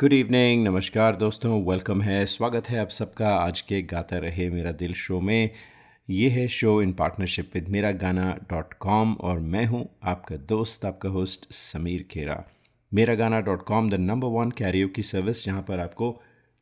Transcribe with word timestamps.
Good 0.00 0.12
evening 0.12 0.62
नमस्कार 0.64 1.16
दोस्तों 1.16 1.60
welcome 1.64 2.02
है, 2.02 2.24
स्वागत 2.26 2.68
है 2.70 2.78
आप 2.80 2.88
सबका 2.88 3.30
आज 3.30 3.60
के 3.60 3.80
गाता 3.82 4.18
रहे 4.18 4.48
मेरा 4.50 4.70
दिल 4.72 4.92
शो 4.94 5.20
में। 5.20 5.50
ये 6.08 6.28
है 6.28 6.46
show 6.48 6.80
in 6.82 6.92
partnership 6.92 7.50
with 7.54 7.68
Mera 7.68 7.90
Gana 7.94 8.30
dot 8.50 8.72
com 8.80 9.12
और 9.14 9.38
मैं 9.38 9.64
हूँ 9.66 9.84
आपका 10.02 10.36
दोस्त, 10.48 10.84
आपका 10.84 11.08
host 11.08 11.52
Sameer 11.52 12.06
Khera. 12.10 12.42
Mera 12.92 13.14
Gana 13.14 13.40
dot 13.40 13.62
com 13.62 13.90
the 13.90 13.94
number 14.00 14.28
one 14.28 14.50
karaoke 14.58 14.88
की 14.88 15.02
सर्विस 15.02 15.44
जहाँ 15.44 15.62
पर 15.68 15.80
आपको 15.80 16.10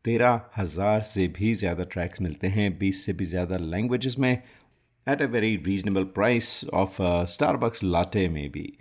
तेरह 0.05 0.41
हज़ार 0.57 1.01
से 1.03 1.29
भी 1.39 1.55
ज़्यादा 1.55 1.85
ट्रैक्स 1.85 2.23
मिलते 2.23 2.47
हैं, 2.49 2.79
बीस 2.79 3.05
से 3.07 3.13
भी 3.13 3.25
ज़्यादा 3.27 3.57
लैंग्वेजेस 3.59 4.19
में 4.19 4.33
at 4.33 5.23
a 5.23 5.27
very 5.27 5.55
reasonable 5.67 6.05
price 6.17 6.65
of 6.75 7.01
Starbucks 7.29 7.85
latte 7.85 8.29
में 8.29 8.49
भी। 8.51 8.73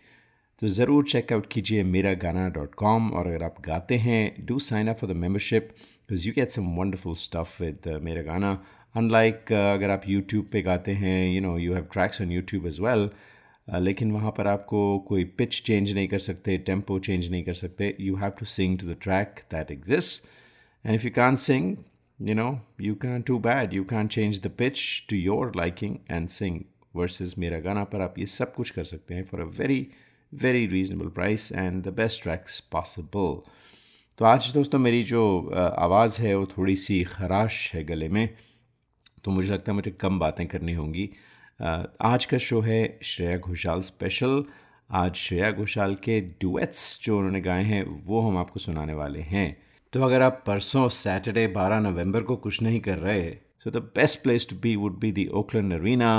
तो 0.61 0.67
ज़रूर 0.67 1.03
चेकआउट 1.05 1.45
कीजिए 1.51 1.83
मेरा 1.83 2.13
गाना 2.21 2.47
डॉट 2.49 2.73
कॉम 2.75 3.11
और 3.11 3.27
अगर 3.27 3.43
आप 3.43 3.55
गाते 3.65 3.97
हैं 3.97 4.45
do 4.45 4.57
sign 4.67 4.87
up 4.87 4.97
for 4.97 5.09
the 5.09 5.15
membership 5.15 5.69
because 6.09 6.27
you 6.27 6.33
get 6.35 6.49
some 6.51 6.69
wonderful 6.77 7.15
stuff 7.15 7.61
with 7.63 7.87
Mera 8.03 8.21
Gana 8.31 8.51
unlike 8.95 9.51
अगर 9.53 9.89
आप 9.89 10.07
यूट्यूब 10.07 10.47
पे 10.51 10.61
गाते 10.61 10.91
हैं 11.01 11.19
you 11.27 11.41
know 11.41 11.57
you 11.57 11.73
have 11.73 11.87
tracks 11.93 12.21
on 12.21 12.31
YouTube 12.31 12.65
as 12.67 12.81
well 12.81 13.09
लेकिन 13.67 14.11
वहाँ 14.11 14.31
पर 14.37 14.47
आपको 14.47 14.81
कोई 15.07 15.23
पिच 15.37 15.61
चेंज 15.61 15.93
नहीं 15.93 16.07
कर 16.07 16.19
सकते 16.19 16.57
टेंपो 16.67 16.99
चेंज 16.99 17.29
नहीं 17.31 17.43
कर 17.43 17.53
सकते 17.53 17.95
you 17.99 18.15
have 18.15 18.31
to 18.39 18.45
sing 18.45 18.79
to 18.79 18.87
the 18.87 18.97
track 19.01 19.39
that 19.51 19.71
exist 19.71 20.27
and 20.85 20.95
if 20.95 21.05
you 21.05 21.11
can 21.15 21.35
sing 21.45 21.75
you 22.19 22.33
know, 22.33 22.61
you 22.79 22.95
can't 22.95 23.25
too 23.25 23.39
bad, 23.39 23.73
you 23.73 23.83
can't 23.83 24.09
change 24.09 24.39
the 24.39 24.49
pitch 24.51 25.05
to 25.07 25.17
your 25.17 25.51
liking 25.53 25.99
and 26.09 26.29
sing 26.29 26.55
versus 26.95 27.37
मेरा 27.37 27.59
गाना 27.59 27.83
पर 27.83 28.01
आप 28.01 28.15
ये 28.19 28.25
सब 28.25 28.53
कुछ 28.53 28.69
कर 28.69 28.83
सकते 28.83 29.15
हैं 29.15 29.23
for 29.23 29.41
a 29.41 29.49
very 29.49 29.79
very 30.33 30.65
reasonable 30.67 31.07
price 31.07 31.51
and 31.51 31.83
the 31.83 31.87
best 31.87 32.23
tracks 32.23 32.59
possible 32.59 33.39
तो 34.17 34.25
आज 34.25 34.51
दोस्तों 34.53 34.79
मेरी 34.79 35.03
जो 35.03 35.21
आवाज़ 35.79 36.21
है 36.21 36.35
वो 36.35 36.45
थोड़ी 36.45 36.75
सी 36.75 37.03
खराश 37.03 37.71
है 37.73 37.83
गले 37.83 38.09
में 38.09 38.29
तो 39.25 39.31
मुझे 39.31 39.51
लगता 39.51 39.71
है 39.71 39.75
मुझे 39.75 39.91
कम 39.91 40.19
बातें 40.19 40.45
करनी 40.47 40.73
होंगी। 40.73 41.09
आज 42.01 42.25
का 42.25 42.37
शो 42.37 42.59
है 42.61 42.99
श्रेया 43.03 43.37
घोषाल 43.37 43.81
स्पेशल 43.81 44.43
आज 44.91 45.15
श्रेया 45.15 45.51
घोषाल 45.51 45.95
के 46.03 46.19
डुएट्स 46.41 46.99
जो 47.03 47.17
उन्होंने 47.17 47.41
गाए 47.41 47.63
हैं, 47.63 47.83
वो 47.83 48.21
हम 48.21 48.37
आपको 48.37 48.59
सुनाने 48.59 48.93
वाले 48.93 49.21
हैं। 49.21 49.57
तो 49.93 50.01
अगर 50.03 50.21
आप 50.21 50.43
परसों 50.47 50.87
सैटरडे 50.89 51.47
12 51.47 51.79
नवंबर 51.79 52.21
को 52.21 52.35
कुछ 52.35 52.61
नहीं 52.61 52.79
कर 52.79 52.97
रहे 52.97 53.29
so 53.63 53.71
the 53.71 53.77
best 53.95 54.21
place 54.23 54.47
to 54.49 54.55
be 54.55 54.75
would 54.75 54.99
be 54.99 55.11
the 55.11 55.27
Oakland 55.33 55.73
Arena 55.73 56.11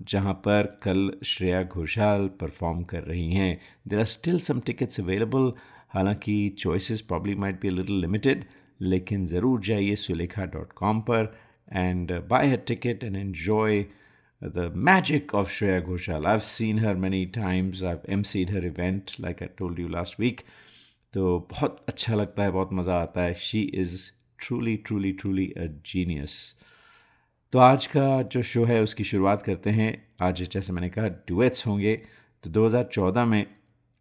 जहाँ 0.00 0.32
पर 0.44 0.66
कल 0.82 1.10
श्रेया 1.24 1.62
घोषाल 1.62 2.28
परफॉर्म 2.40 2.82
कर 2.84 3.02
रही 3.02 3.32
हैं। 3.32 3.58
There 3.88 3.98
are 3.98 4.04
still 4.04 4.38
some 4.40 4.60
tickets 4.66 5.00
available 5.00 5.52
हालाँकि 5.94 6.36
choices 6.58 7.00
probably 7.02 7.34
might 7.34 7.60
be 7.60 7.70
little 7.70 8.00
limited 8.00 8.44
लेकिन 8.80 9.26
ज़रूर 9.26 9.60
जाइए 9.64 9.94
सुलेखा 9.96 10.44
डॉट 10.54 10.72
कॉम 10.76 11.00
पर 11.10 11.34
and 11.72 12.12
buy 12.28 12.48
her 12.50 12.56
ticket 12.68 13.04
and 13.04 13.16
enjoy 13.16 13.84
the 14.42 14.70
magic 14.76 15.34
of 15.34 15.50
Shreya 15.50 15.80
Ghoshal. 15.80 16.26
I 16.26 16.32
have 16.32 16.40
seen 16.48 16.78
her 16.78 16.96
many 16.96 17.24
times 17.34 17.82
I 17.84 18.12
am 18.12 18.22
seen 18.30 18.54
her 18.54 18.66
event 18.66 19.10
like 19.20 19.42
I 19.42 19.48
told 19.58 19.78
you 19.80 19.88
last 19.88 20.20
week 20.20 20.40
तो 21.14 21.38
बहुत 21.50 21.84
अच्छा 21.88 22.14
लगता 22.14 22.42
है, 22.42 22.50
बहुत 22.50 22.72
मज़ा 22.72 23.00
आता 23.00 23.22
है. 23.22 23.34
She 23.34 23.60
is 23.74 24.10
truly 24.38 24.76
truly 24.76 25.12
truly 25.12 25.46
a 25.50 25.66
genius 25.86 26.34
तो 27.52 27.58
आज 27.58 27.86
का 27.86 28.22
जो 28.22 28.42
शो 28.42 28.64
है, 28.64 28.82
उसकी 28.82 29.04
शुरुआत 29.04 29.42
करते 29.42 29.70
हैं। 29.70 30.08
आज 30.20 30.42
जैसे 30.42 30.72
मैंने 30.72 30.88
कहा, 30.88 31.08
डुएट्स 31.08 31.66
होंगे। 31.66 32.02
तो 32.42 32.50
2014 32.50 33.24
में 33.24 33.46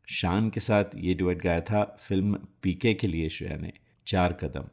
शान 0.08 0.50
के 0.50 0.60
साथ 0.60 0.84
ये 0.96 1.14
डुएट 1.14 1.42
गाया 1.42 1.62
था, 1.62 1.98
फ़िल्म 2.00 2.40
पीके 2.62 2.94
के 2.94 3.08
लिए 3.08 3.30
श्रेया 3.30 3.58
ने, 3.58 3.74
चार 4.08 4.34
कदम। 4.34 4.68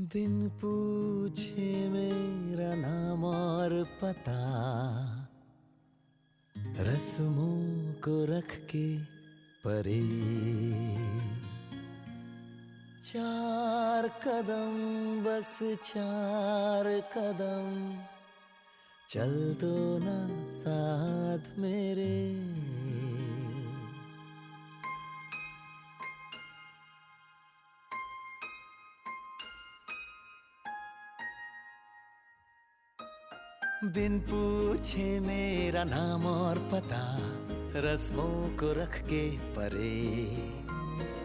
बिन 0.00 0.48
पूछे 0.48 1.88
मेरा 1.88 2.74
नाम 2.74 3.24
और 3.24 3.84
पता, 4.02 4.38
रस्मों 6.78 7.92
को 7.92 8.24
रख 8.24 8.56
के 8.74 8.98
परे। 9.66 11.47
चार 13.08 14.08
कदम, 14.08 14.72
बस 15.24 15.58
चार 15.62 17.00
कदम। 17.00 17.98
चल 19.08 19.56
दो 19.60 19.98
ना 19.98 20.46
साथ 20.46 21.58
मेरे। 21.58 22.34
बिन 33.84 34.20
पूछे 34.20 35.20
मेरा 35.20 35.84
नाम 35.84 36.26
और 36.26 36.58
पता, 36.58 37.18
रस्मों 37.80 38.56
को 38.56 38.80
रख 38.80 38.98
के 38.98 39.38
परे। 39.38 40.67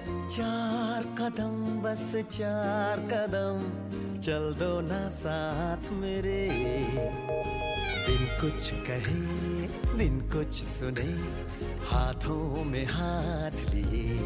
चार 0.07 1.03
कदम, 1.19 1.81
बस 1.81 2.11
चार 2.31 2.99
कदम, 2.99 3.59
चल 4.19 4.53
दो 4.59 4.81
ना 4.81 5.09
साथ 5.09 5.91
मेरे। 5.91 6.41
बिन 8.05 8.25
कुछ 8.41 8.71
कहे 8.87 9.21
बिन 9.97 10.19
कुछ 10.29 10.63
सुने, 10.63 11.09
हाथों 11.85 12.63
में 12.63 12.85
हाथ 12.85 13.57
लिए। 13.73 14.17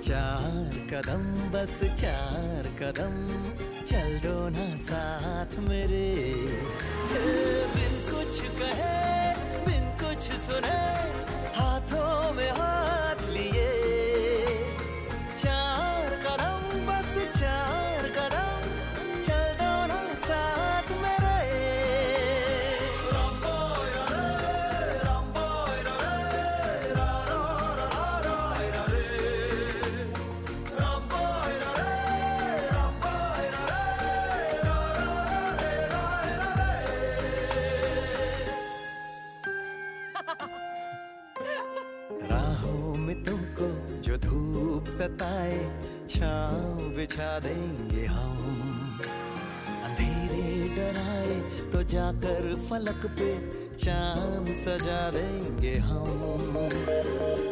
चार 0.00 0.74
कदम, 0.90 1.24
बस 1.50 1.78
चार 1.94 2.68
कदम, 2.80 3.14
चल 3.86 4.18
दो 4.18 4.48
ना 4.48 4.66
साथ 4.76 5.58
मेरे। 5.58 6.08
बिन 7.74 7.94
कुछ 8.10 8.40
कहे 8.60 8.94
बिन 9.66 9.88
कुछ 10.02 10.30
सुने 10.46 10.82
सताए 45.24 45.58
छाँव 46.08 46.80
बिछा 46.96 47.38
देंगे 47.40 48.04
हम। 48.06 49.00
अंधेरे 49.84 50.68
डराए 50.76 51.34
तो 51.72 51.82
जाकर 51.92 52.42
फलक 52.68 53.06
पे 53.18 53.30
चाँद 53.76 54.46
सजा 54.64 55.00
देंगे 55.10 55.76
हम। 55.88 56.68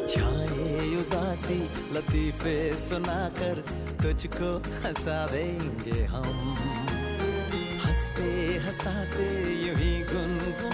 छाए 0.09 0.69
उदासी 1.01 1.61
लतीफे 1.97 2.57
सुनाकर 2.79 3.65
तुझको 4.03 4.51
हंसा 4.85 5.21
देंगे 5.27 6.05
हम। 6.05 6.57
हँसते 7.85 8.31
हंसाते 8.67 9.29
यूँ 9.65 9.77
ही 9.77 9.93
गुनगुनाते 10.13 10.72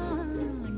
嗯 0.00 0.77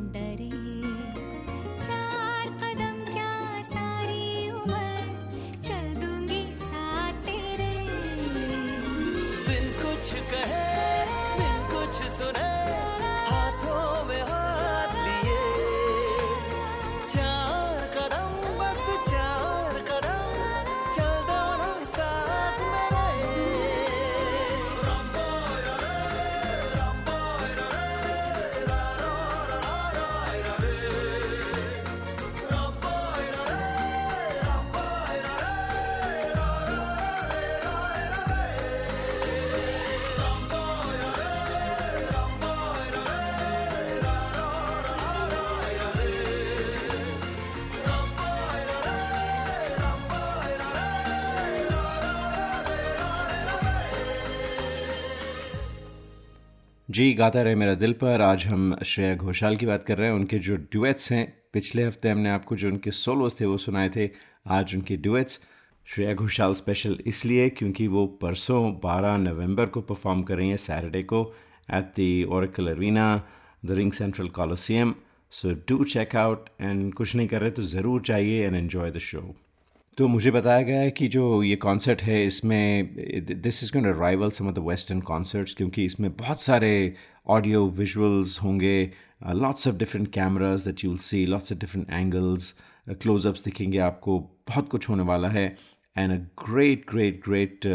जी, 57.00 57.12
गाता 57.12 57.42
रहे 57.42 57.54
मेरा 57.54 57.74
दिल 57.74 57.92
पर। 57.92 58.20
आज 58.20 58.44
हम 58.46 58.74
श्रेया 58.84 59.14
घोषाल 59.16 59.54
की 59.56 59.66
बात 59.66 59.84
कर 59.84 59.98
रहे 59.98 60.08
हैं। 60.08 60.14
उनके 60.14 60.38
जो 60.38 60.56
ड्यूएट्स 60.56 61.10
हैं, 61.12 61.22
पिछले 61.52 61.84
हफ़्ते 61.84 62.08
हमने 62.08 62.30
आपको 62.30 62.56
जो 62.56 62.68
उनके 62.68 62.90
सोलोस 62.90 63.40
थे, 63.40 63.44
वो 63.44 63.56
सुनाए 63.56 63.88
थे। 63.88 64.08
आज 64.48 64.74
उनके 64.74 64.96
ड्यूएट्स 64.96 65.40
श्रेया 65.86 66.12
घोषाल 66.14 66.54
स्पेशल 66.54 66.98
इसलिए 67.06 67.48
क्योंकि 67.50 67.86
वो 67.86 68.06
परसों 68.22 68.60
12 68.80 69.16
नवंबर 69.16 69.66
को 69.66 69.80
परफॉर्म 69.82 70.22
कर 70.22 70.36
रही 70.36 70.48
हैं 70.48 70.56
सैटरडे 70.56 71.02
को 71.02 71.22
at 71.70 71.92
the 71.96 72.24
Oracle 72.30 72.68
Arena 72.68 73.06
the 73.66 73.78
RingCentral 73.92 74.28
Coliseum 74.28 74.94
so 75.32 75.54
do 75.68 75.84
check 75.84 76.16
out 76.16 76.48
and 76.60 76.92
कुछ 76.94 77.16
नहीं 77.16 77.28
कर 77.28 77.40
रहे 77.40 77.50
तो 77.50 77.62
ज़रूर 77.68 78.02
चाहिए 78.02 78.46
एंड 78.46 78.56
एन्जॉय 78.56 78.90
द 78.90 78.98
शो 78.98 79.34
तो 80.00 80.06
मुझे 80.08 80.30
बताया 80.30 80.62
गया 80.62 80.80
है 80.80 80.90
कि 80.90 81.06
जो 81.08 81.42
ये 81.42 81.56
कॉन्सर्ट 81.56 82.02
है, 82.02 82.26
इसमें 82.26 82.94
this 83.40 83.62
is 83.62 83.72
going 83.72 83.86
rival 83.86 84.30
some 84.30 84.46
of 84.48 84.54
the 84.54 84.58
western 84.58 85.00
concerts 85.00 85.54
क्योंकि 85.54 85.84
इसमें 85.84 86.16
बहुत 86.16 86.40
सारे 86.40 86.70
ऑडियो 87.28 87.66
विजुअल्स 87.66 88.42
होंगे 88.42 88.92
lots 89.30 89.68
of 89.68 89.74
different 89.76 90.12
cameras 90.12 90.64
that 90.64 90.84
you 90.84 90.90
will 90.90 90.98
see 90.98 91.26
lots 91.26 91.52
of 91.52 91.58
different 91.58 91.90
angles 91.90 92.54
closeups 92.88 93.44
दिखेंगे 93.44 93.78
आपको, 93.78 94.18
बहुत 94.48 94.68
कुछ 94.68 94.88
होने 94.88 95.02
वाला 95.02 95.28
है 95.28 95.44
and 95.98 96.12
a 96.12 96.16
great 96.44 96.86
great 96.90 97.20
great 97.24 97.66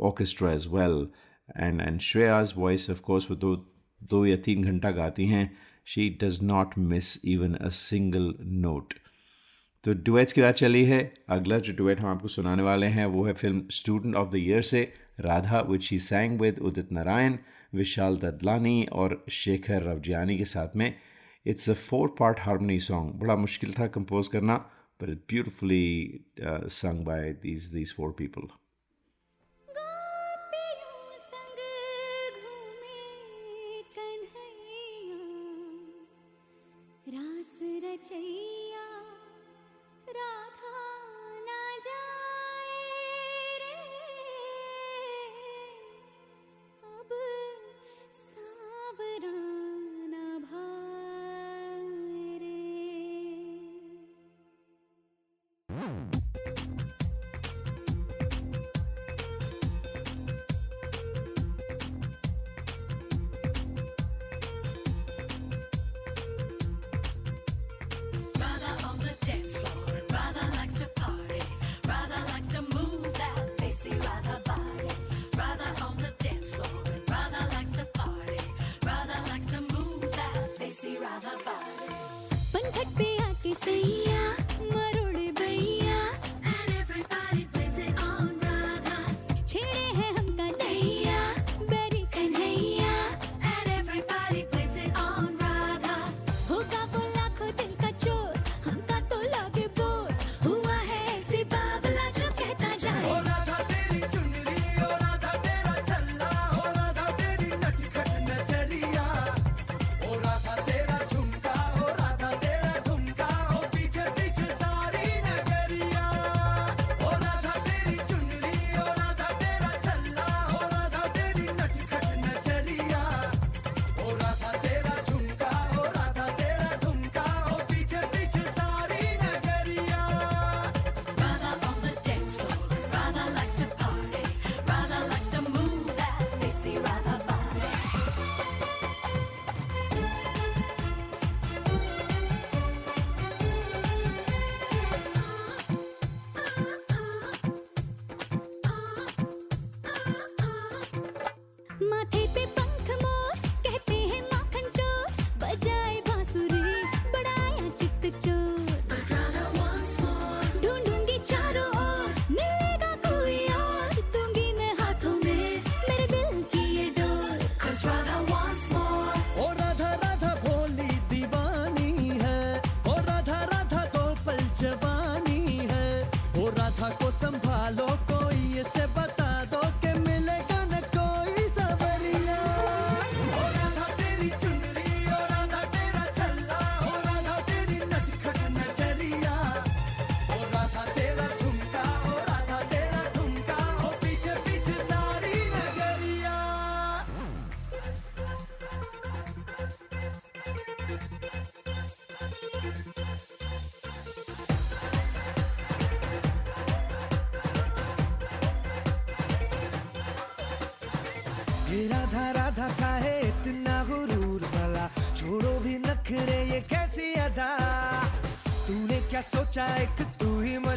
orchestra 0.00 0.52
as 0.52 0.66
well 0.66 1.06
and 1.58 1.80
and 1.80 2.00
Shreya's 2.00 2.54
voice 2.56 2.90
of 2.90 3.00
course 3.00 3.30
वो 3.30 3.36
दो 3.36 3.54
दो 4.10 4.24
या 4.26 4.36
तीन 4.36 4.64
घंटा 4.64 4.90
गाती 4.90 5.26
हैं 5.26 5.50
she 5.86 6.08
does 6.22 6.42
not 6.44 6.78
miss 6.78 7.18
even 7.24 7.54
a 7.54 7.68
single 7.68 8.34
note 8.40 8.94
तो 9.88 9.92
डुएट्स 9.94 10.32
की 10.32 10.40
बात 10.42 10.54
चली 10.54 10.84
है। 10.84 10.98
अगला 11.28 11.58
जो 11.58 11.72
डुएट 11.72 12.00
हम 12.00 12.08
आपको 12.08 12.28
सुनाने 12.28 12.62
वाले 12.62 12.86
हैं, 12.86 13.04
वो 13.06 13.24
है 13.24 13.32
film 13.32 13.62
Student 13.70 14.16
of 14.16 14.28
the 14.30 14.36
Year 14.36 14.62
से 14.62 14.82
Radha 15.20 15.60
which 15.60 15.90
he 15.90 15.98
sang 15.98 16.40
with 16.40 16.58
Udit 16.58 16.92
Narayan 16.92 17.38
Vishal 17.74 18.16
Dadlani 18.16 18.84
और 18.92 19.24
शेखर 19.30 19.82
रवजियानी 19.82 20.38
के 20.38 20.44
साथ 20.44 20.76
में। 20.76 20.94
It's 21.46 21.70
a 21.70 21.72
four 21.72 22.14
part 22.18 22.40
harmony 22.40 22.78
song 22.80 23.14
बड़ा 23.14 23.36
मुश्किल 23.36 23.72
था 23.78 23.86
कंपोज 23.86 24.28
करना 24.28 24.56
but 25.02 25.08
it 25.08 25.24
beautifully 25.28 26.20
sung 26.76 27.04
by 27.04 27.32
these 27.42 27.64
these 27.64 27.94
four 27.96 28.14
four 28.20 28.46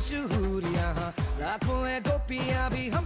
मशहूर 0.02 0.64
यहाँ 0.66 1.10
लाखों 1.40 1.78
है 1.88 2.00
गोपियाँ 2.02 2.70
भी 2.72 2.88
हम 2.90 3.06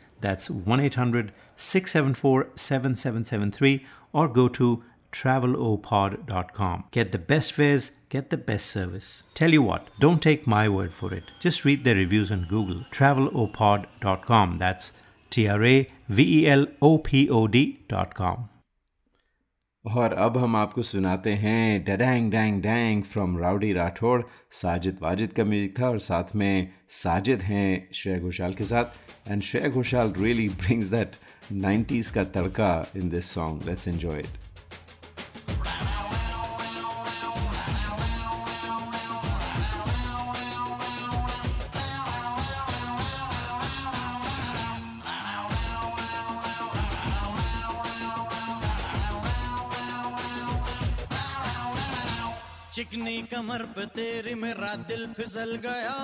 That's 0.21 0.49
1 0.49 0.79
800 0.79 1.31
674 1.55 2.49
7773 2.55 3.85
or 4.13 4.27
go 4.27 4.47
to 4.49 4.83
travelopod.com. 5.11 6.85
Get 6.91 7.11
the 7.11 7.17
best 7.17 7.53
fares, 7.53 7.91
get 8.09 8.29
the 8.29 8.37
best 8.37 8.67
service. 8.67 9.23
Tell 9.33 9.51
you 9.51 9.61
what, 9.61 9.89
don't 9.99 10.21
take 10.21 10.47
my 10.47 10.69
word 10.69 10.93
for 10.93 11.13
it. 11.13 11.25
Just 11.39 11.65
read 11.65 11.83
the 11.83 11.95
reviews 11.95 12.31
on 12.31 12.45
Google. 12.49 12.85
travelopod.com. 12.91 14.57
That's 14.57 14.93
T 15.29 15.47
R 15.47 15.63
A 15.63 15.91
V 16.09 16.41
E 16.41 16.47
L 16.47 16.67
O 16.81 16.97
P 16.97 17.29
O 17.29 17.47
D.com. 17.47 18.49
और 19.85 20.13
अब 20.13 20.37
हम 20.37 20.55
आपको 20.55 20.81
सुनाते 20.81 21.33
हैं 21.33 21.83
dang 21.83 22.31
dang 22.31 22.61
dang 22.61 23.03
from 23.03 23.37
Rowdy 23.37 23.73
Rathore 23.73 24.21
Sajid 24.51 24.97
Wajid 25.01 25.33
का 25.33 25.43
music 25.45 25.79
था 25.79 25.89
और 25.89 25.99
साथ 25.99 26.35
में 26.35 26.71
साजिद 26.89 27.41
हैं 27.41 27.89
श्रेय 27.93 28.19
घोषाल 28.19 28.53
के 28.53 28.63
साथ। 28.63 28.85
एंड 29.31 29.41
श्रेय 29.41 29.69
Ghoshal 29.69 30.13
really 30.17 30.49
brings 30.49 30.87
that 30.87 31.11
90s 31.53 32.11
का 32.11 32.23
तड़का 32.23 32.87
in 32.95 33.09
this 33.09 33.31
song 33.31 33.65
let's 33.65 33.87
enjoy 33.87 34.19
it 34.19 34.40
पे 53.71 53.85
तेरी 53.95 54.33
मेरा 54.35 54.73
दिल 54.87 55.05
फिसल 55.17 55.55
गया। 55.63 55.95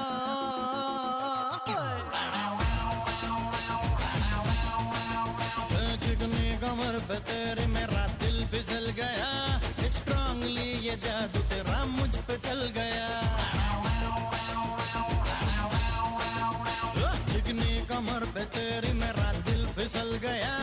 चिकनी 6.03 6.47
कमर 6.61 6.95
पे 7.09 7.17
तेरी 7.27 7.65
मेरा 7.67 8.05
दिल 8.21 8.37
फिसल 8.47 8.85
गया। 8.99 9.31
स्ट्रांगली 9.89 10.69
ये 10.87 10.95
जादू 10.95 11.39
तेरा 11.51 11.83
मुझ 11.85 12.15
पे 12.27 12.37
चल 12.37 12.61
गया। 12.77 13.09
चिकनी 17.31 17.73
कमर 17.85 18.25
पे 18.35 18.45
तेरी 18.55 18.93
मेरा 18.93 19.31
दिल 19.43 19.65
फिसल 19.75 20.15
गया। 20.23 20.55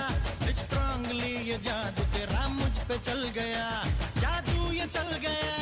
स्ट्रांगली 0.53 1.35
ये 1.51 1.59
जादू 1.59 2.05
तेरा 2.17 2.49
मुझ 2.49 2.77
पे 2.89 2.99
चल 2.99 3.23
गया। 3.37 3.67
जादू 4.19 4.73
ये 4.73 4.87
चल 4.87 5.11
गया। 5.27 5.53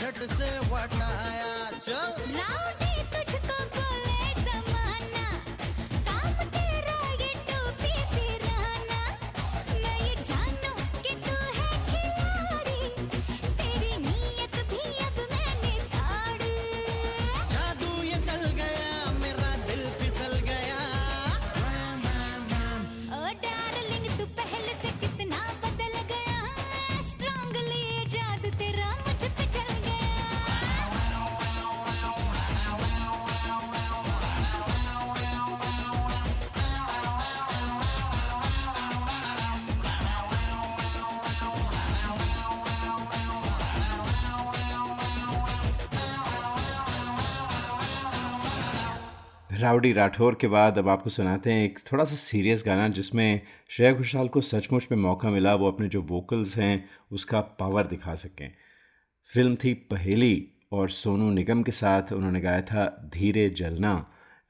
झट 0.00 0.18
से 0.36 0.48
वटाया 0.70 1.70
चल। 1.78 1.92
राउडी 2.36 2.83
राउडी 49.74 49.92
राठौर 49.92 50.34
के 50.40 50.46
बाद 50.46 50.76
अब 50.78 50.88
आपको 50.88 51.10
सुनाते 51.10 51.52
हैं 51.52 51.64
एक 51.64 51.78
थोड़ा 51.92 52.04
सा 52.04 52.16
सीरियस 52.16 52.62
गाना 52.66 52.88
जिसमें 52.88 53.40
श्रेया 53.68 53.92
घोषाल 53.92 54.28
को 54.28 54.40
सचमुच 54.40 54.86
में 54.90 54.98
मौका 54.98 55.30
मिला 55.30 55.54
वो 55.54 55.68
अपने 55.68 55.88
जो 55.88 56.02
वोकल्स 56.02 56.56
हैं 56.58 56.88
उसका 57.12 57.40
पावर 57.40 57.86
दिखा 57.86 58.14
सकें। 58.14 58.52
फ़िल्म 59.34 59.56
थी 59.64 59.72
पहेली 59.90 60.52
और 60.72 60.90
सोनू 60.90 61.30
निगम 61.30 61.62
के 61.62 61.72
साथ 61.72 62.12
उन्होंने 62.12 62.40
गाया 62.40 62.60
था 62.62 62.86
Dheere 63.14 63.48
Jalna 63.50 63.94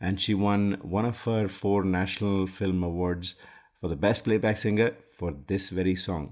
and 0.03 0.19
she 0.19 0.35
won 0.35 0.77
one 0.85 1.07
of 1.07 1.31
her 1.31 1.47
four 1.47 1.85
national 1.85 2.47
film 2.47 2.85
awards 2.85 3.35
for 3.81 3.95
the 3.95 3.99
best 3.99 4.25
playback 4.25 4.57
singer 4.57 4.93
for 5.21 5.45
this 5.49 5.73
very 5.73 5.97
song 5.97 6.29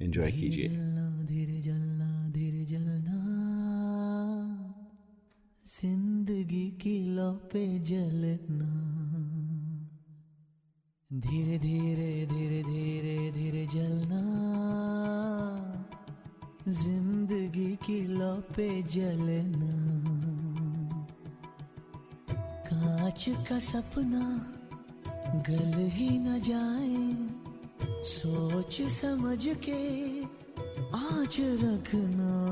enjoy 0.00 0.32
कीजिए। 0.32 0.68
धीरे 1.28 1.60
जलना 1.60 2.30
धीरे 2.30 2.64
जलना। 2.64 3.20
ज़िंदगी 5.74 6.70
की 6.70 6.98
लौ 7.16 7.32
पे 7.52 7.78
जलना। 7.78 8.68
धीरे 11.10 11.58
धीरे 11.58 12.26
धीरे 12.26 12.62
धीरे 12.62 13.32
धीरे 13.32 13.66
जलना। 13.66 14.20
ज़िंदगी 16.68 17.76
की 17.76 18.00
लौ 18.06 18.34
पे 18.56 18.82
जलना। 18.82 19.72
कांच 22.70 23.28
का 23.48 23.58
सपना 23.58 24.24
गल 25.48 25.74
ही 25.88 26.18
न 26.18 26.40
जाए। 26.40 27.28
सोच 28.04 28.82
समझ 28.82 29.46
के 29.46 30.22
आज 30.94 31.36
रखना। 31.40 32.43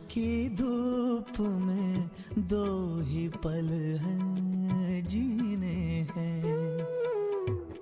हल्की 0.00 0.48
धूप 0.48 1.40
में 1.40 2.10
दो 2.38 3.00
ही 3.00 3.28
पल 3.28 3.68
हैं 4.00 5.04
जीने 5.04 6.06
हैं। 6.16 6.84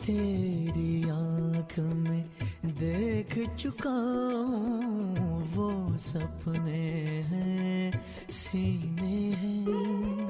तेरी 0.03 1.03
आँख 1.03 1.79
में 1.79 2.25
देख 2.65 3.39
चुका 3.57 3.95
हूँ, 4.49 5.47
वो 5.55 5.97
सपने 5.97 6.87
हैं, 7.31 8.03
सीने 8.31 9.21
हैं। 9.33 10.29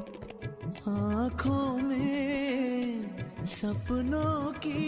आँखों 0.88 1.83
में 1.83 3.11
सपनों 3.46 4.53
की 4.53 4.85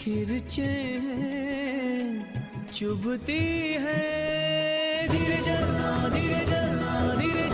किरचे 0.00 0.72
हैं, 1.06 2.72
चुभती 2.72 3.42
है। 3.80 4.63
धीरे 5.08 5.16
धीरे 5.18 5.36
चलना 5.44 6.08
धीरे 6.08 6.44
चलना 6.46 7.14
धीरे 7.20 7.48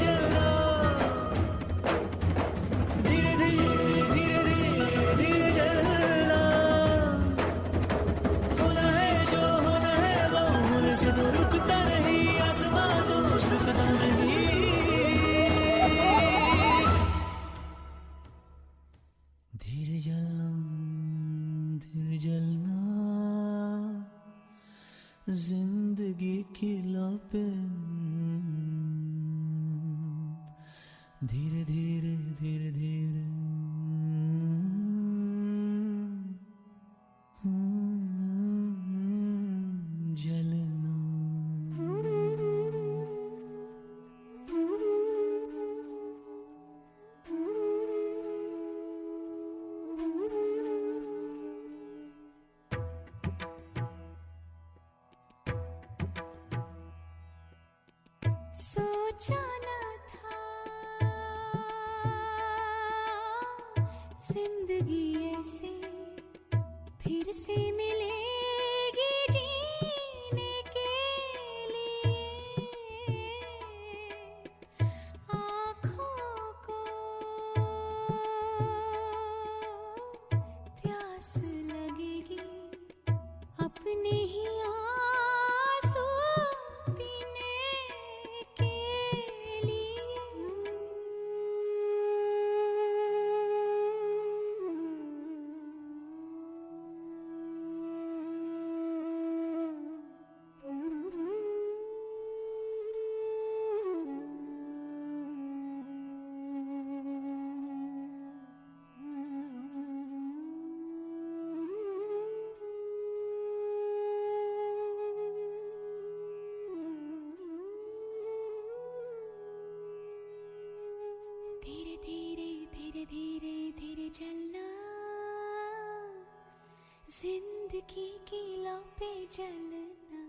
ज़िंदगी 127.11 128.11
की 128.29 128.41
लौ 128.65 128.77
पे 128.99 129.09
चलना। 129.27 130.21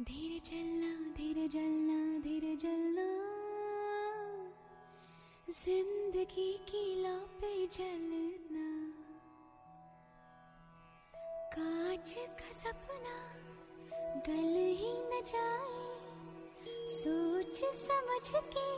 धीरे 0.00 0.38
चलना 0.40 0.92
धीरे 1.16 1.46
चलना 1.48 1.98
धीरे 2.20 2.54
चलना 2.62 3.04
ज़िंदगी 5.52 6.52
की 6.70 6.82
लौ 7.02 7.14
पे 7.40 7.66
चलना। 7.66 8.64
कांच 11.54 12.14
का 12.40 12.50
सपना 12.62 13.18
गल 14.28 14.56
ही 14.80 14.92
न 14.92 15.22
जाए। 15.32 15.86
सोच 16.96 17.64
समझ 17.76 18.30
के 18.56 18.68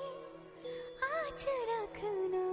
आज 1.15 1.47
रखना। 1.71 2.50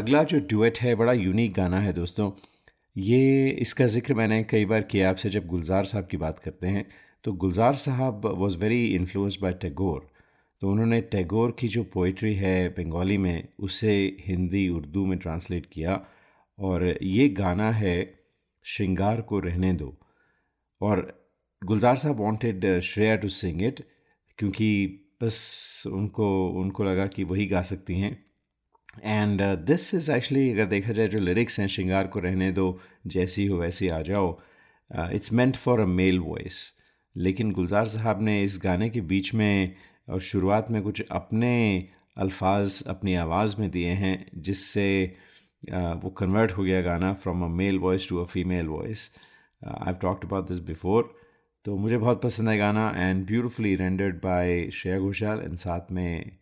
अगला 0.00 0.22
जो 0.24 0.38
डुएट 0.50 0.78
है, 0.78 0.94
बड़ा 0.94 1.12
यूनिक 1.12 1.52
गाना 1.54 1.80
है 1.80 1.92
दोस्तों। 1.92 2.30
ये, 2.96 3.48
इसका 3.60 3.86
ज़िक्र 3.86 4.14
मैंने 4.14 4.42
कई 4.44 4.64
बार 4.64 4.82
किया 4.82 5.08
आपसे 5.10 5.28
जब 5.30 5.46
गुलजार 5.46 5.84
साहब 5.84 6.06
की 6.06 6.16
बात 6.16 6.38
करते 6.38 6.66
हैं। 6.66 6.84
तो 7.24 7.32
Gulzar 7.34 7.74
Sahab 7.74 8.26
was 8.26 8.56
very 8.58 8.84
influence 8.94 9.38
by 9.42 9.52
Tagore 9.52 10.08
तो 10.62 10.70
उन्होंने 10.70 11.00
टैगोर 11.12 11.54
की 11.60 11.68
जो 11.68 11.82
पोइट्री 11.84 12.34
है 12.34 12.68
बंगाली 12.68 13.16
में, 13.18 13.48
उसे 13.58 13.92
हिंदी, 14.20 14.68
उर्दू 14.68 15.04
में 15.06 15.18
ट्रांसलेट 15.18 15.66
किया 15.66 16.00
और 16.58 16.86
ये 17.02 17.28
गाना 17.28 17.70
है, 17.72 17.96
श्रृंगार 18.64 19.20
को 19.20 19.38
रहने 19.38 19.72
दो। 19.72 19.94
और 20.80 21.06
Gulzar 21.62 21.96
Sahab 21.96 22.20
wanted 22.20 22.80
Shreya 22.80 23.16
to 23.16 23.28
sing 23.28 23.62
it 23.62 23.84
क्योंकि 24.38 24.70
बस 25.22 25.82
उनको 25.86 26.26
उनको 26.60 26.84
लगा 26.84 27.06
कि 27.06 27.24
वही 27.24 27.46
गा 27.46 27.62
सकती 27.62 28.00
हैं। 28.00 28.12
एंड 28.96 29.42
दिस 29.66 29.94
इज़ 29.94 30.10
एक्चुअली 30.12 30.50
अगर 30.50 30.64
देखा 30.66 30.92
जाए 30.92 31.08
जो 31.08 31.18
लिरिक्स 31.20 31.60
हैं 31.60 31.66
श्रृंगार 31.66 32.06
को 32.06 32.20
रहने 32.20 32.50
दो 32.52 32.66
जैसी 33.06 33.46
हो 33.46 33.58
वैसी 33.58 33.88
आ 33.88 34.00
जाओ 34.02 34.38
it's 34.90 35.32
meant 35.32 35.56
for 35.56 35.80
a 35.80 35.84
male 35.86 36.18
voice 36.20 36.62
लेकिन 37.16 37.52
गुलजार 37.52 37.86
साहब 37.86 38.22
ने 38.22 38.42
इस 38.42 38.58
गाने 38.62 38.88
के 38.90 39.00
बीच 39.12 39.34
में 39.34 39.74
और 40.08 40.20
शुरुआत 40.20 40.70
में 40.70 40.82
कुछ 40.82 41.02
अपने 41.10 41.54
अल्फाज 42.16 42.82
अपनी 42.88 43.14
आवाज़ 43.14 43.60
में 43.60 43.70
दिए 43.70 43.90
हैं 43.94 44.26
जिससे 44.34 44.86
uh, 45.62 46.02
वो 46.02 46.10
कन्वर्ट 46.10 46.52
हो 46.52 46.62
गया 46.62 46.80
गाना 46.82 47.12
from 47.14 47.44
a 47.44 47.48
male 47.54 47.78
voice 47.78 48.08
to 48.08 48.18
a 48.18 48.24
female 48.24 48.66
voice 48.66 49.10
I 49.62 49.84
have 49.86 49.96
talked 50.02 50.24
about 50.24 50.48
this 50.48 50.58
before 50.64 51.14
तो 51.64 51.76
मुझे 51.76 51.98
बहुत 51.98 52.22
पसंद 52.22 52.48
है 52.48 52.56
गाना 52.58 52.92
and 52.96 53.26
beautifully 53.26 53.74
rendered 53.76 54.20
by 54.20 54.68
Shreya 54.72 54.98
Ghoshal 54.98 55.40
and 55.40 55.56
साथ 55.56 55.92
में 55.92 56.39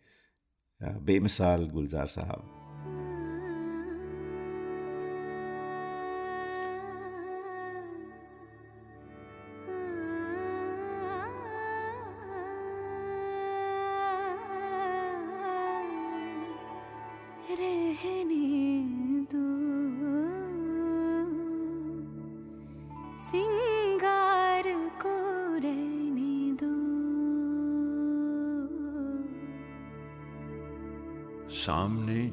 बेमिसाल 0.83 1.69
गुलजार 1.69 2.05
साहब। 2.05 2.58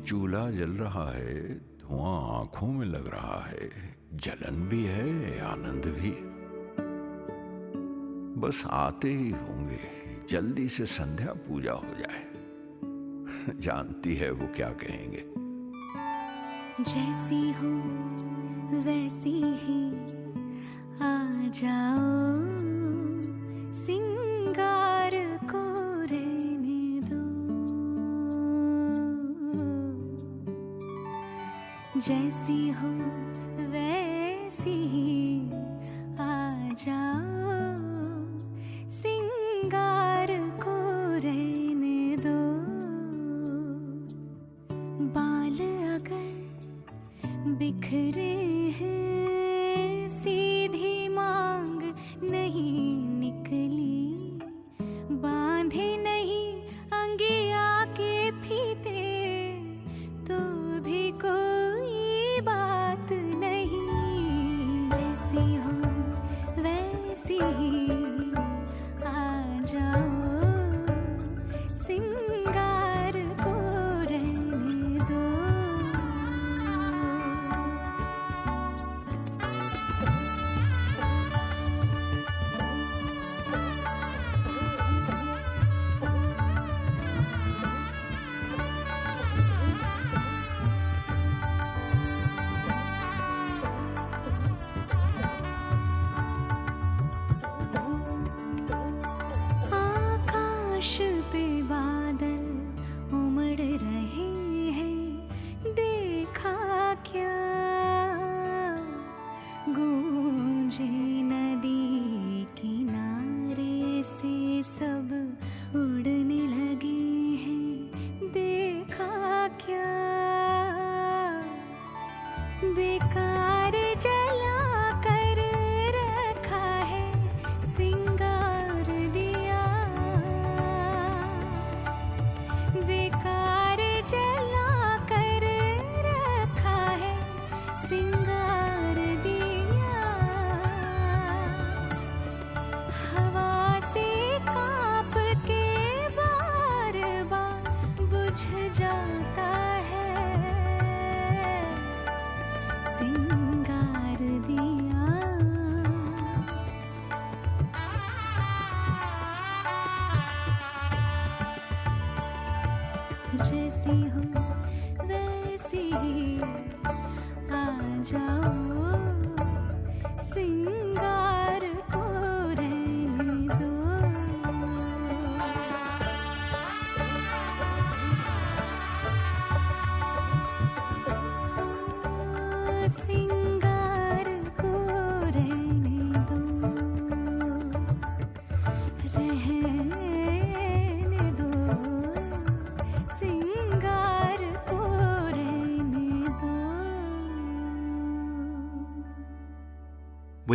चूल्हा 0.06 0.50
जल 0.50 0.70
रहा 0.70 1.12
है, 1.12 1.58
धुआँ 1.58 2.40
आँखों 2.40 2.66
में 2.66 2.86
लग 2.86 3.06
रहा 3.06 3.44
है। 3.46 3.70
जलन 4.14 4.68
भी 4.68 4.84
है, 4.84 5.40
आनंद 5.40 5.84
भी। 5.86 6.10
बस 8.40 8.62
आते 8.66 9.08
ही 9.08 9.30
होंगे, 9.30 9.80
जल्दी 10.30 10.68
से 10.68 10.86
संध्या 10.86 11.32
पूजा 11.32 11.72
हो 11.72 11.86
जाए। 11.86 12.24
जानती 13.60 14.16
है 14.16 14.30
वो 14.30 14.48
क्या 14.56 14.70
कहेंगे। 14.70 15.24
जैसी 16.84 17.52
हो, 17.52 17.82
वैसी 18.78 19.42
ही 19.42 19.90
आ 20.98 21.32
जाओ। 21.48 22.35
जैसी 32.00 32.68
हो 32.78 32.88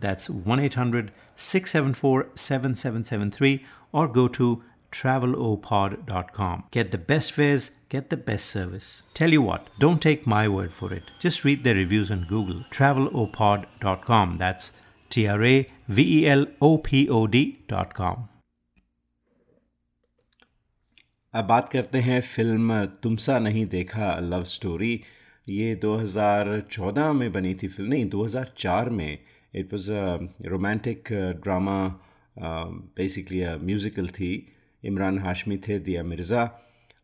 That's 0.00 0.30
1 0.30 0.60
800 0.60 1.12
674 1.36 2.28
7773 2.34 3.64
or 3.92 4.08
go 4.08 4.28
to 4.28 4.62
travelopod.com. 4.92 6.64
Get 6.70 6.90
the 6.90 6.98
best 6.98 7.32
fares, 7.32 7.70
get 7.88 8.10
the 8.10 8.16
best 8.16 8.46
service. 8.46 9.02
Tell 9.14 9.30
you 9.30 9.42
what, 9.42 9.68
don't 9.78 10.02
take 10.02 10.26
my 10.26 10.48
word 10.48 10.72
for 10.72 10.92
it. 10.92 11.04
Just 11.18 11.44
read 11.44 11.64
their 11.64 11.74
reviews 11.74 12.10
on 12.10 12.26
Google. 12.28 12.64
Travelopod.com. 12.70 14.38
That's 14.38 14.72
T 15.10 15.26
R 15.26 15.44
A 15.44 15.70
V 15.88 16.02
E 16.18 16.26
L 16.26 16.46
O 16.60 16.78
P 16.78 17.08
O 17.08 17.26
D.com. 17.26 18.28
अब 21.34 21.44
बात 21.46 21.68
करते 21.68 21.98
हैं 21.98 22.20
film 22.20 22.84
तुमसा 23.02 23.38
नहीं 23.38 23.66
देखा 23.74 24.14
love 24.20 24.44
story 24.52 25.00
ये 25.48 25.74
2014 25.84 27.12
में 27.18 27.32
बनी 27.32 27.54
थी 27.62 27.68
फिल्म 27.68 27.90
नहीं 27.90 28.08
2004 28.10 28.88
में 28.96 29.18
it 29.59 29.73
was 29.73 29.89
a 29.91 30.47
romantic 30.49 31.13
drama 31.43 31.77
basically 32.97 33.41
a 33.41 33.55
musical 33.63 34.07
थी 34.17 34.31
इमरान 34.83 35.19
हाशमी 35.19 35.57
थे 35.67 35.79
दिया 35.79 36.03
मिर्ज़ा 36.03 36.43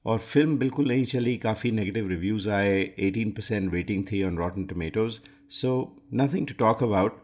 और 0.05 0.17
फ़िल्म 0.19 0.57
बिल्कुल 0.57 0.87
नहीं 0.87 1.03
चली 1.05 1.35
काफ़ी 1.37 1.71
नेगेटिव 1.71 2.07
रिव्यूज़ 2.09 2.49
आए 2.49 2.77
18 2.99 3.31
परसेंट 3.35 3.73
रेटिंग 3.73 4.03
थी 4.11 4.23
on 4.23 4.37
Rotten 4.37 4.63
Tomatoes 4.65 5.19
so 5.55 5.73
nothing 6.13 6.47
to 6.47 6.53
talk 6.59 6.83
about 6.83 7.21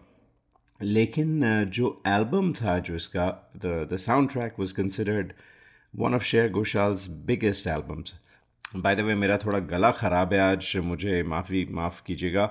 लेकिन 0.82 1.42
uh, 1.42 1.70
जो 1.72 2.02
एल्बम 2.08 2.52
था 2.54 2.78
जो 2.80 2.96
इसका 2.96 3.28
the 3.58 3.88
the 3.94 3.98
soundtrack 4.32 4.60
was 4.60 4.74
considered 4.76 5.34
one 5.94 6.14
of 6.16 6.24
Shreya 6.24 6.50
Ghoshal's 6.52 7.08
biggest 7.28 7.68
albums 7.68 8.14
by 8.76 8.96
the 8.96 9.00
way 9.00 9.16
मेरा 9.16 9.38
थोड़ा 9.38 9.60
गला 9.68 9.92
ख़राब 9.94 10.34
है 10.34 10.40
आज 10.40 10.74
मुझे 10.84 11.22
माफ़ी 11.24 11.66
माफ़ 11.72 12.02
कीजिएगा। 12.08 12.46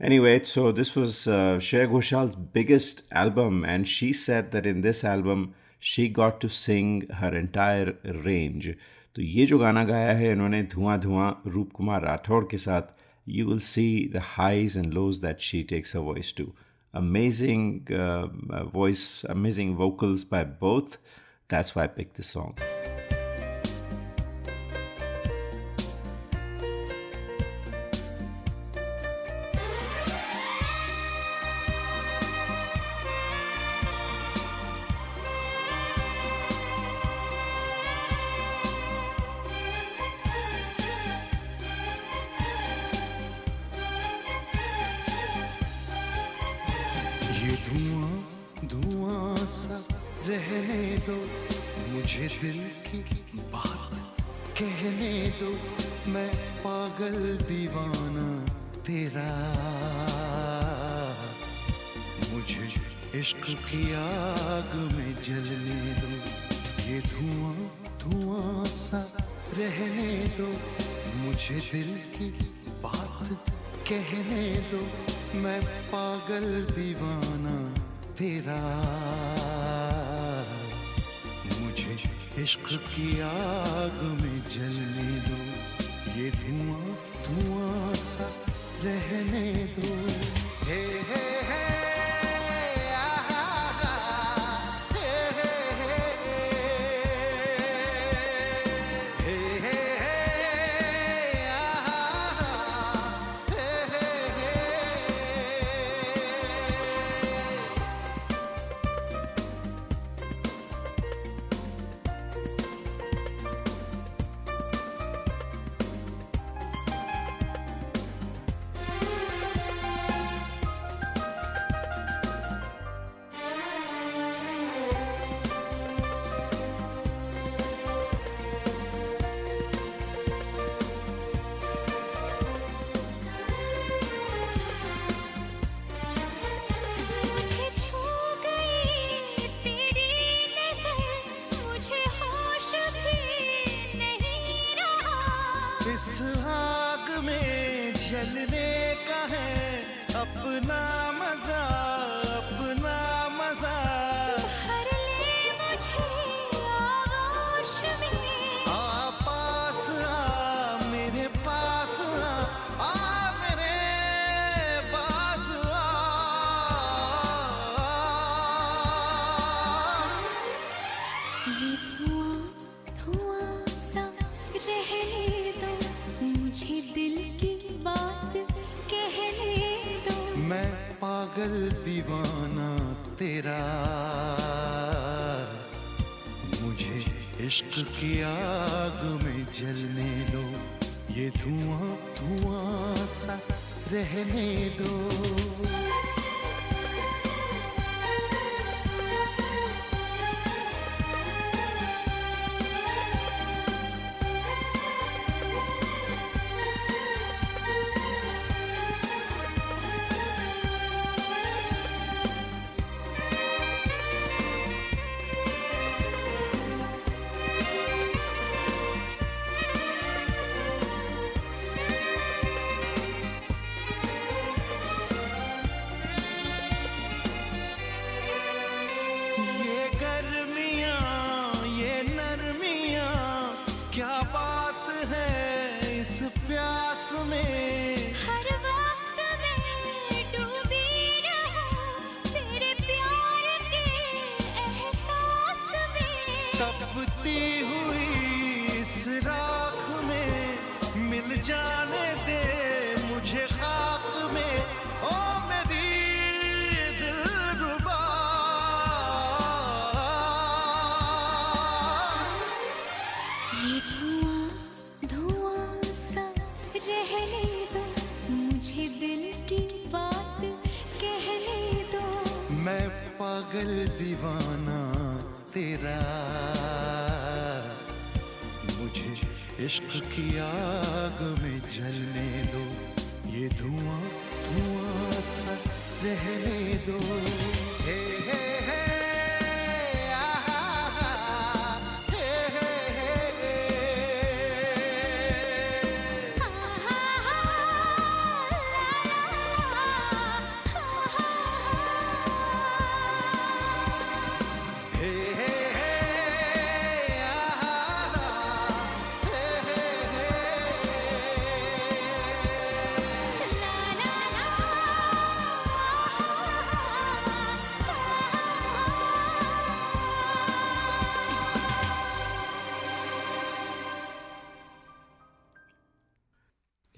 Anyway, 0.00 0.42
so 0.42 0.72
this 0.72 0.96
was 0.96 1.28
uh, 1.28 1.58
Shreya 1.58 1.88
Ghoshaal's 1.88 2.34
biggest 2.34 3.02
album, 3.12 3.64
and 3.64 3.86
she 3.86 4.12
said 4.14 4.50
that 4.52 4.64
in 4.64 4.80
this 4.80 5.04
album 5.04 5.54
she 5.78 6.08
got 6.08 6.40
to 6.40 6.48
sing 6.48 7.06
her 7.20 7.34
entire 7.36 7.94
range. 8.24 8.74
तो 9.14 9.22
ये 9.22 9.46
जो 9.46 9.58
गाना 9.58 9.84
गाया 9.84 10.12
है 10.16 10.30
इन्होंने 10.32 10.62
धुआं 10.72 10.98
धुआं 11.00 11.30
रूप 11.52 11.72
कुमार 11.76 12.04
राठौड़ 12.04 12.44
के 12.50 12.58
साथ 12.64 12.94
you 13.28 13.46
will 13.48 13.58
see 13.68 13.86
the 14.12 14.22
highs 14.24 14.76
and 14.78 14.92
lows 14.94 15.18
that 15.24 15.40
she 15.48 15.62
takes 15.74 15.96
a 15.96 16.00
voice 16.10 16.32
to 16.36 16.46
amazing 16.94 17.92
voice 18.74 19.04
amazing 19.30 19.76
vocals 19.82 20.24
by 20.36 20.44
both 20.64 20.98
that's 21.52 21.76
why 21.76 21.84
i 21.84 21.92
picked 21.98 22.22
this 22.22 22.34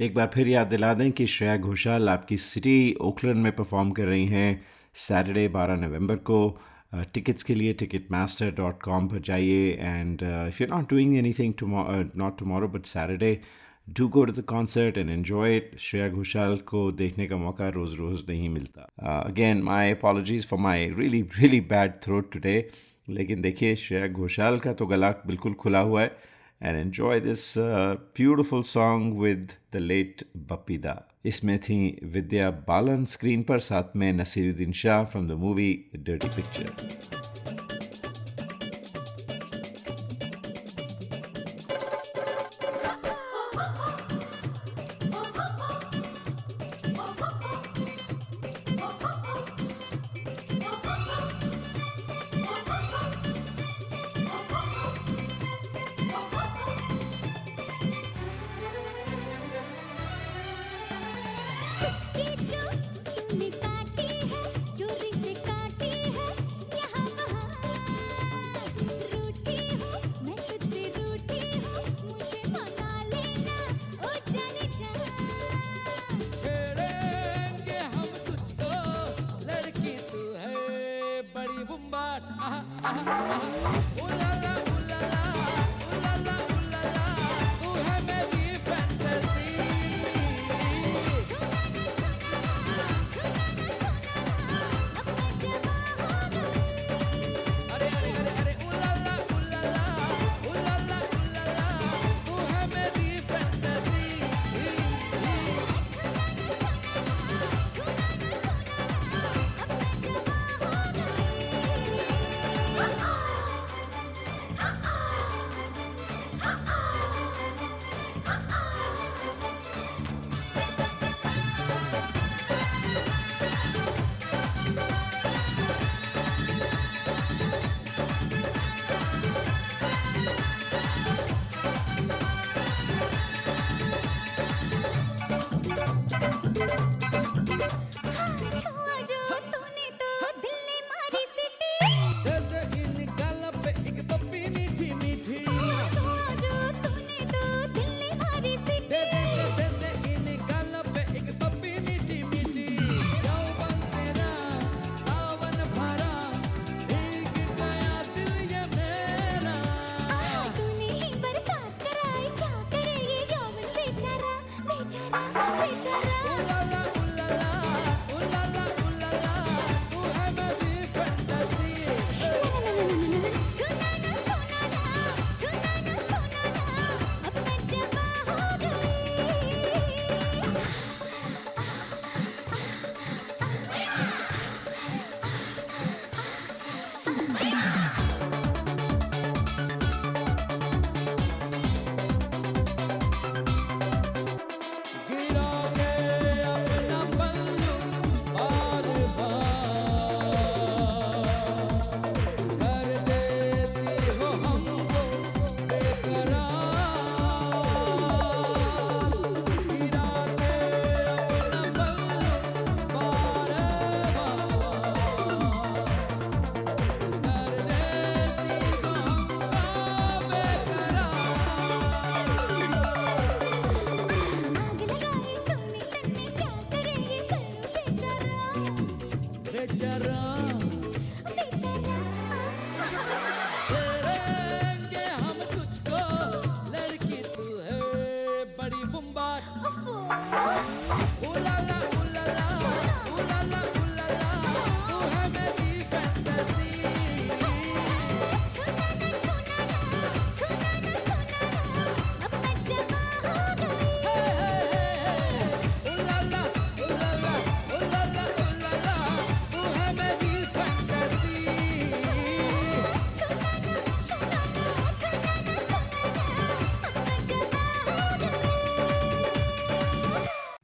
एक 0.07 0.13
बार 0.15 0.29
फिर 0.33 0.47
याद 0.47 0.67
दिला 0.67 0.93
दें 0.93 1.11
कि 1.11 1.25
श्रेया 1.27 1.55
घोषाल 1.59 2.09
आपकी 2.09 2.35
सिटी 2.37 2.93
ओकलैंड 3.01 3.37
में 3.43 3.51
परफॉर्म 3.55 3.89
कर 3.91 4.05
रही 4.05 4.25
हैं 4.25 4.49
सैटरडे 4.95 5.47
12 5.55 5.77
नवंबर 5.77 6.15
को। 6.29 6.37
टिकट्स 7.13 7.43
के 7.43 7.55
लिए 7.55 7.73
टिकट 7.81 8.11
मास्टर 8.11 8.51
डॉट 8.59 8.81
कॉम 8.83 9.07
पर 9.07 9.19
जाइए 9.29 9.71
and 9.71 10.21
if 10.23 10.61
you 10.63 10.67
not 10.67 10.89
doing 10.89 11.17
anything 11.39 11.53
not 11.63 12.37
tomorrow 12.39 12.67
but 12.67 12.85
Saturday 12.85 13.31
do 13.87 14.07
go 14.07 14.23
to 14.25 14.33
the 14.33 14.43
concert 14.49 14.97
and 14.97 15.09
enjoy 15.09 15.55
it 15.57 15.75
Shreya 15.79 16.07
Ghoshal 16.09 16.55
को 16.71 16.91
देखने 17.01 17.27
का 17.27 17.37
मौका 17.37 17.69
रोज़ 17.69 17.95
रोज़ 17.95 18.23
नहीं 18.29 18.49
मिलता। 18.49 18.87
Again 19.19 19.61
my 19.63 19.91
apologies 19.91 20.47
for 20.47 20.59
my 20.59 20.87
really 20.97 21.21
really 21.39 21.61
bad 21.73 21.99
throat 22.03 22.31
today 22.33 22.57
लेकिन 23.09 23.41
देखिए, 23.41 23.75
श्रेया 23.75 24.07
घोषाल 24.07 24.59
का 24.59 24.73
तो 24.73 24.85
गला 24.85 25.11
बिल्कुल 25.27 25.53
खुला 25.55 25.79
हुआ 25.79 26.01
है। 26.01 26.11
and 26.60 26.76
enjoy 26.76 27.20
this 27.20 27.56
uh, 27.56 27.96
beautiful 28.14 28.62
song 28.62 29.16
with 29.16 29.56
the 29.70 29.80
late 29.80 30.22
Bapida. 30.48 30.96
इसमें 31.26 31.58
थी 31.58 31.76
विद्या 32.12 32.50
बालन 32.68 33.04
स्क्रीन 33.04 33.42
पर 33.48 33.58
साथ 33.58 33.96
में 33.96 34.12
Naseeruddin 34.12 34.72
Shah 34.82 35.04
from 35.04 35.28
the 35.28 35.32
movie 35.42 35.72
Dirty 35.96 36.28
Picture 36.36 37.75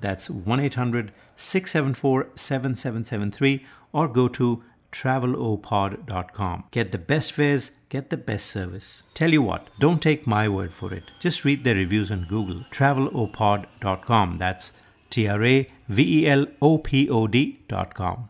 That's 0.00 0.30
1 0.30 0.60
800 0.60 1.12
674 1.36 2.28
7773 2.34 3.64
or 3.92 4.08
go 4.08 4.28
to 4.28 4.62
travelopod.com. 4.92 6.64
Get 6.70 6.92
the 6.92 6.98
best 6.98 7.32
fares, 7.32 7.72
get 7.88 8.10
the 8.10 8.16
best 8.16 8.46
service. 8.46 9.02
Tell 9.14 9.32
you 9.32 9.42
what, 9.42 9.68
don't 9.78 10.00
take 10.00 10.26
my 10.26 10.48
word 10.48 10.72
for 10.72 10.92
it. 10.94 11.04
Just 11.18 11.44
read 11.44 11.64
the 11.64 11.74
reviews 11.74 12.10
on 12.10 12.26
Google. 12.28 12.64
Travelopod.com. 12.70 14.38
That's 14.38 14.72
T 15.10 15.28
R 15.28 15.44
A 15.44 15.70
V 15.88 16.20
E 16.20 16.26
L 16.28 16.46
O 16.60 16.78
P 16.78 17.08
O 17.08 17.26
D.com. 17.26 18.28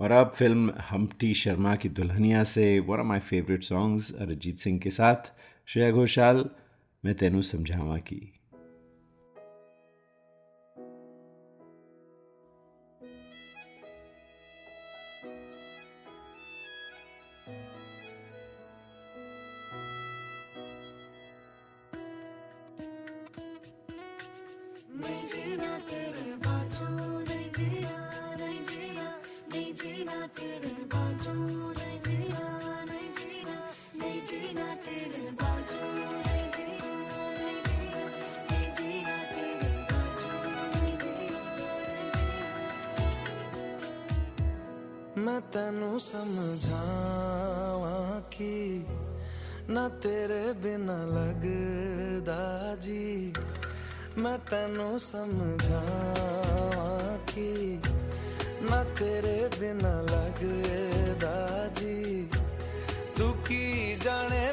और 0.00 0.10
अब 0.10 0.32
film 0.34 0.72
Humpty 0.90 1.34
Sharma 1.34 1.76
की 1.76 1.88
दुल्हनिया 1.88 2.44
से 2.44 2.78
one 2.78 2.98
of 2.98 3.06
my 3.06 3.20
favourite 3.20 3.64
songs 3.64 4.14
Arijit 4.14 4.56
Singh 4.56 4.78
के 4.78 4.90
साथ। 4.90 5.32
श्रेया 5.66 5.90
घोषाल, 5.90 6.50
मैं 7.04 7.14
तेनू 7.14 7.42
समझावा 7.42 7.98
की। 7.98 8.40
तेनू 45.54 45.98
समझावा 45.98 48.18
की 48.18 48.86
ना 49.70 49.88
तेरे 49.88 50.52
बिना 50.52 51.06
लगदा 51.06 52.74
जी। 52.74 53.32
मैं 54.18 54.38
तेनु 54.38 54.98
समझावा 54.98 57.16
की 57.16 57.82
ना 58.70 58.84
तेरे 58.84 59.50
बिना 59.60 60.02
लगदा 60.02 61.68
जी। 61.68 62.30
तू 63.18 63.30
की 63.30 63.96
जाने 63.96 64.52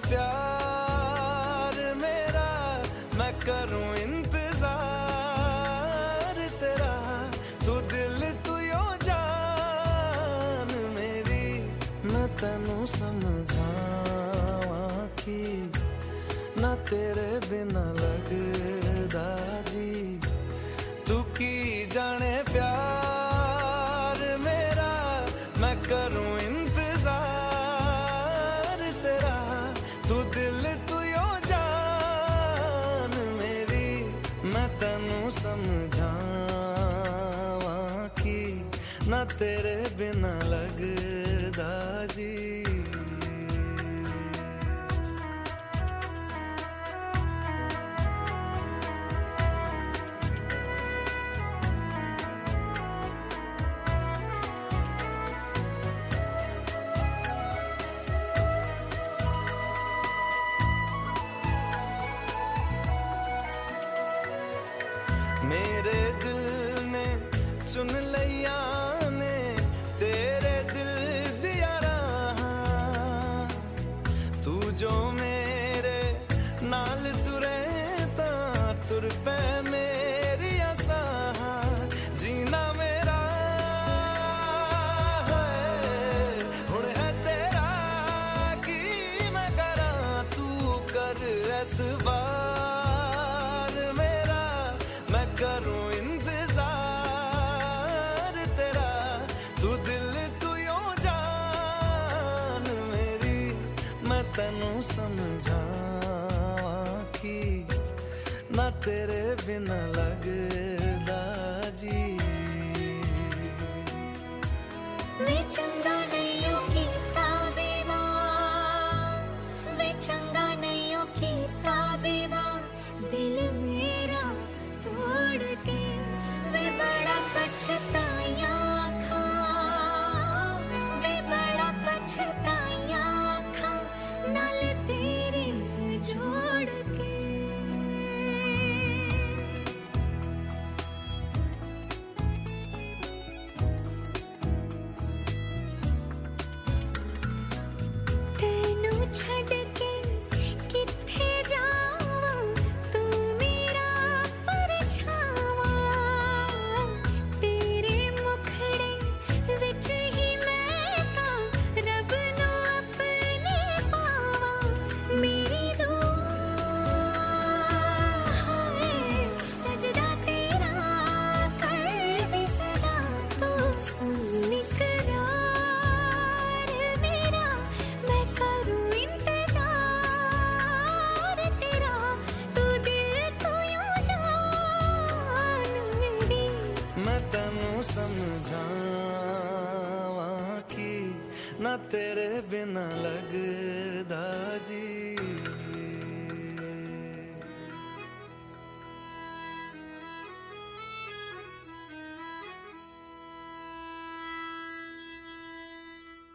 तेरे 16.92 17.32
बिना 17.48 17.84
लगदा 17.96 19.28
जी। 19.68 19.92
तू 21.08 21.16
की 21.38 21.56
जाने 21.88 22.32
प्यार 22.52 24.20
मेरा, 24.40 24.92
मैं 25.62 25.76
करूँ 25.88 26.34
इंतज़ार 26.48 26.84
तेरा। 29.06 29.38
तू 30.10 30.18
दिल, 30.36 30.64
तू 30.90 30.98
यो 31.02 31.30
जान 31.48 33.12
मेरी, 33.40 33.90
मैं 34.52 34.68
तेनू 34.76 35.20
समझावा 35.40 36.20
कि 38.20 38.40
ना 39.08 39.20
तेरे 39.40 39.78
बिना 39.96 40.36
लगदा 40.52 41.72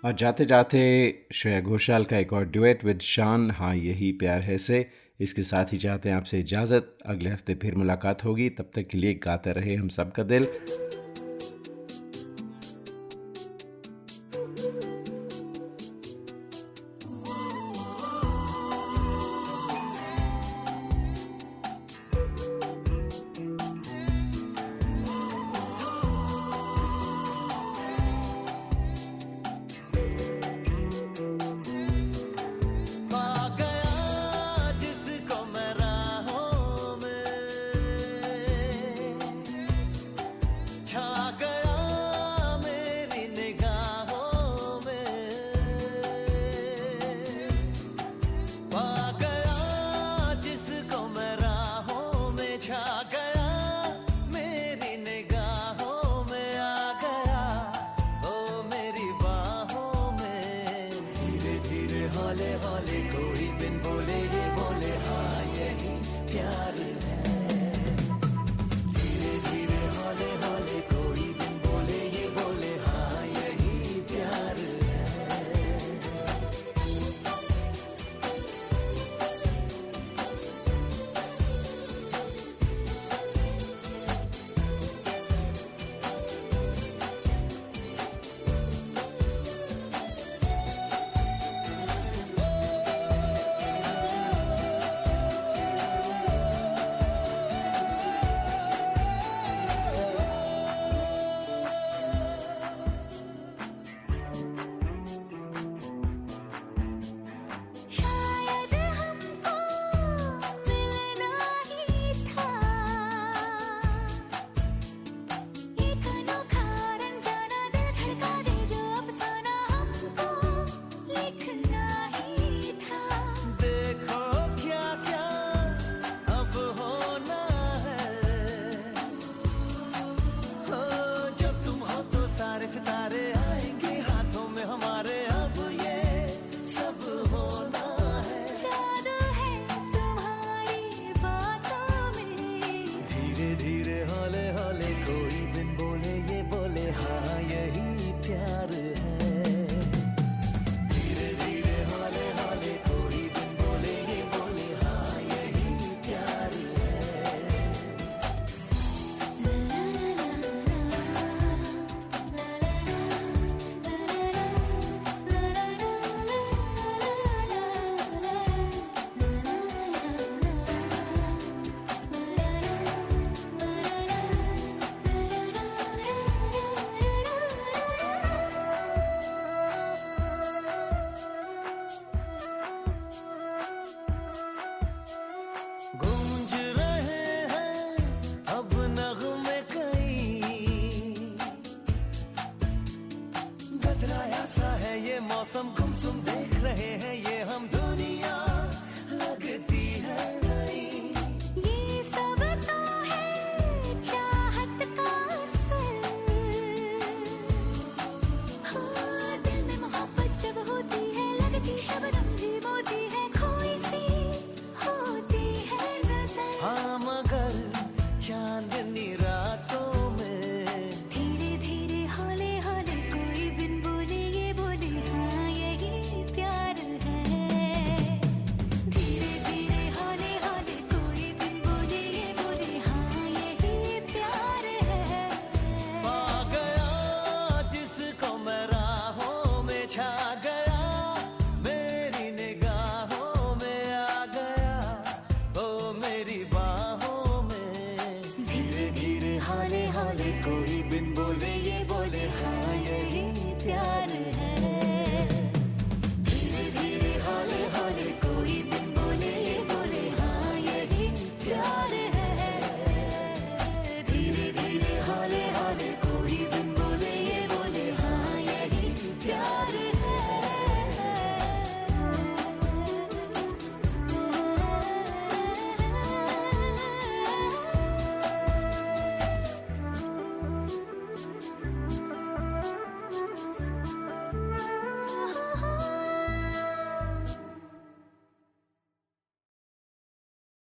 और 0.07 0.13
जाते 0.13 0.45
जाते 0.45 0.81
श्रेया 1.33 1.61
घोषाल 1.61 2.05
का 2.05 2.19
एक 2.19 2.33
और 2.33 2.45
डुएट 2.45 2.85
विद 2.85 3.01
शान 3.01 3.51
हाँ 3.51 3.75
यही 3.77 4.13
प्यार 4.13 4.43
है 4.43 4.59
से। 4.59 4.87
इसके 5.21 5.43
साथ 5.43 5.73
ही 5.73 5.79
चाहते 5.79 6.09
हैं 6.09 6.17
आपसे 6.17 6.41
इजाज़त। 6.41 6.99
अगले 7.07 7.31
हफ़्ते 7.31 7.55
फिर 7.55 7.75
मुलाकात 7.75 8.25
होगी। 8.25 8.49
तब 8.51 8.71
तक 8.75 8.87
के 8.87 8.99
लिए 8.99 9.15
गाते 9.15 9.53
रहे 9.53 9.75
हम 9.75 9.89
सबका 9.89 10.23
दिल। 10.23 10.47